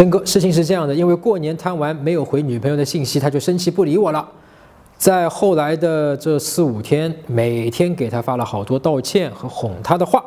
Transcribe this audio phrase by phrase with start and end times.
[0.00, 4.26] 真哥，事情是这样的，因为过年贪玩没有回女朋友的信息，他就生气不理我了。
[4.96, 10.24] 在后来的这四五天，每天给他发了好多道歉和哄他的话，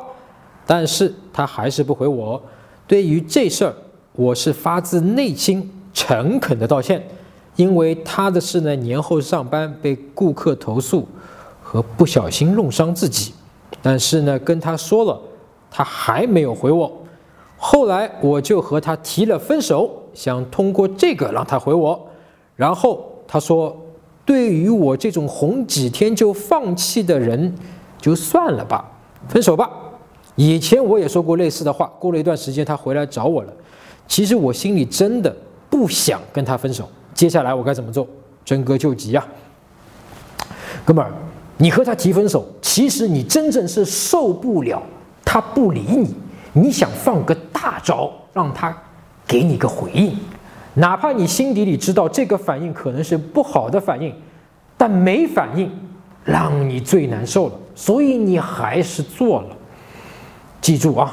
[0.64, 2.40] 但是他还是不回我。
[2.86, 3.74] 对于这事儿，
[4.12, 7.04] 我是发自内心诚恳的道歉，
[7.56, 11.04] 因为他的事呢，年后上班被顾客投诉
[11.60, 13.34] 和不小心弄伤自己，
[13.82, 15.20] 但是呢，跟他说了，
[15.68, 17.00] 他还没有回我。
[17.74, 22.08] 后来我就和他提了分手，想通过这个让他回我。
[22.54, 23.76] 然后他说
[24.24, 27.52] ：“对于我这种哄几天就放弃的人，
[28.00, 28.88] 就算了吧，
[29.26, 29.68] 分手吧。”
[30.36, 31.92] 以前我也说过类似的话。
[31.98, 33.52] 过了一段时间，他回来找我了。
[34.06, 35.34] 其实我心里真的
[35.68, 36.88] 不想跟他分手。
[37.12, 38.06] 接下来我该怎么做？
[38.44, 39.26] 真哥救急啊！
[40.84, 41.10] 哥们儿，
[41.58, 44.80] 你和他提分手，其实你真正是受不了
[45.24, 46.14] 他不理你。
[46.56, 48.74] 你想放个大招，让他
[49.26, 50.16] 给你个回应，
[50.74, 54.14] 哪怕你心底里知道这个反应可能是不好的反应，
[54.76, 55.68] 但没反应，
[56.24, 59.48] 让你最难受了，所以你还是做了。
[60.60, 61.12] 记住啊，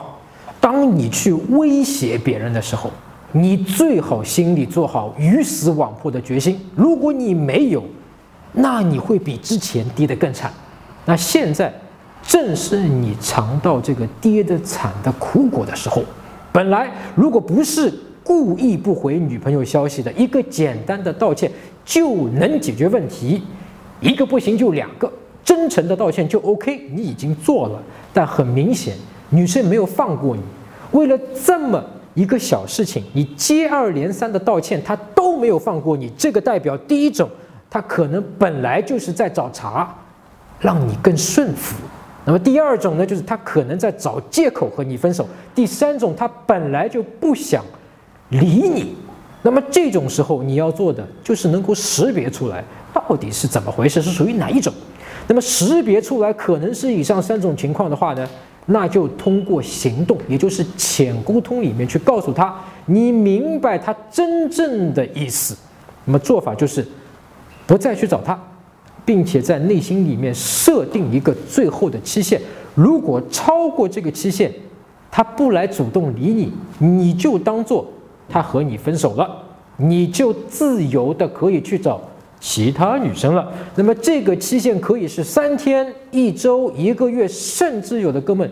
[0.59, 2.91] 当你去威胁别人的时候，
[3.31, 6.59] 你最好心里做好鱼死网破的决心。
[6.75, 7.83] 如果你没有，
[8.53, 10.53] 那你会比之前跌得更惨。
[11.03, 11.73] 那现在。
[12.23, 16.03] 正是你尝到这个跌得惨的苦果的时候。
[16.51, 17.91] 本来如果不是
[18.23, 21.51] 故意不回女朋友消息的一个简单的道歉
[21.83, 23.41] 就能解决问题，
[23.99, 25.11] 一个不行就两个
[25.43, 26.89] 真诚的道歉就 OK。
[26.93, 27.81] 你已经做了，
[28.13, 28.95] 但很明显
[29.29, 30.41] 女生没有放过你。
[30.91, 36.11] 为了这么一个小事情，你接二连三的道歉，她都没有放过你。
[36.17, 37.29] 这个代表第一种，
[37.69, 39.87] 她可能本来就是在找茬，
[40.59, 41.77] 让你更顺服。
[42.23, 47.63] 那么第二种呢，就是他可能在找借口和你分手；第三种，他本来就不想
[48.29, 48.95] 理你。
[49.41, 52.63] 那么这种时候，你要做的就是能够识别出来
[52.93, 54.71] 到底是怎么回事，是属于哪一种。
[55.27, 58.29] 那么识别出来可能是以上三种情况的话呢，
[58.67, 62.53] 那就通过行动，也就是浅沟通里面去告诉他，
[62.85, 65.57] 你明白他真正的意思。
[66.05, 66.85] 那么做法就是
[67.65, 68.39] 不再去找他。
[69.03, 72.39] 并且在内心里面设定一个最后的期限，
[72.75, 74.51] 如果超过这个期限，
[75.09, 77.85] 他不来主动理你，你就当做
[78.29, 79.29] 他和你分手了，
[79.77, 81.99] 你就自由的可以去找
[82.39, 83.51] 其他女生了。
[83.75, 88.49] 那么这个期限可以是三天、一周、一个月，甚至有的哥们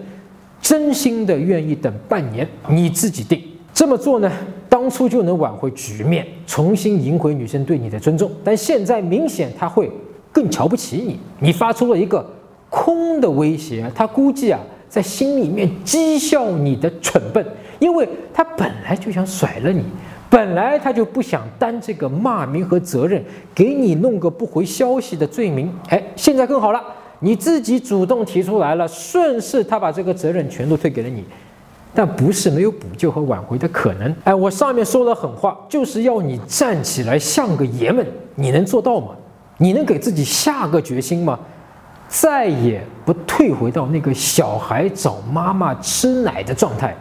[0.62, 3.42] 真心的愿意等半年，你自己定。
[3.74, 4.30] 这么做呢，
[4.68, 9.90] 当初就能挽回局面，重新赢回女生对你的尊重，但现在明显他会。
[10.32, 12.26] 更瞧不起你，你发出了一个
[12.70, 17.46] 空的威胁，他估计啊，在心里面讥笑你的蠢笨，
[17.80, 19.84] 因为他本来就想甩了你，
[20.30, 23.24] 本来他就不想担这个骂名和责任，
[23.56, 25.72] 给你弄个不回消息的罪名。
[25.90, 26.82] 哎，现在更好了，
[27.20, 31.24] 你自己主动提出来了，顺势他把这个责任全都推给了你，
[31.94, 34.16] 但不是没有补救和挽回的可能。
[34.26, 39.08] 哎，我上面说了狠话，就是要你站起来像个爷们，你能做到吗？
[39.60, 41.40] 你能给自己下个决心吗？
[42.08, 46.96] 再也不退回到那个小孩找妈妈吃奶的状态。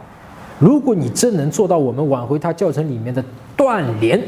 [0.59, 3.23] 如果你真能做到我们挽回他教程里面的
[3.57, 4.21] 断联，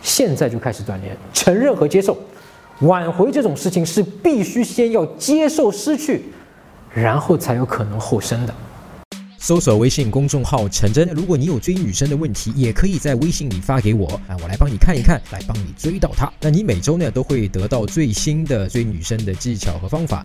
[0.00, 2.16] 现在就开始断联，承认和接受。
[2.80, 6.22] 挽回这种事情是必须先要接受失去，
[6.94, 8.54] 然后才有可能后生的。
[9.42, 16.32] 搜索微信公众号“陈真”，如果你有追女生的问题，也可以在微信里发给我啊，我来帮你看一看，来帮你追到她。
[16.40, 20.20] 那你每周呢都会得到最新的追女生的技巧和方法。